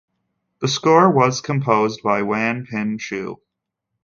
The 0.61 0.67
score 0.67 1.11
was 1.11 1.41
composed 1.41 2.01
by 2.01 2.23
Wan 2.23 2.65
Pin 2.65 2.97
Chu. 2.97 3.39